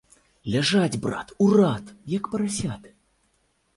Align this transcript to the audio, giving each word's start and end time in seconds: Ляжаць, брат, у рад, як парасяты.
Ляжаць, 0.53 0.97
брат, 1.03 1.33
у 1.47 1.51
рад, 1.57 1.93
як 2.17 2.31
парасяты. 2.33 2.89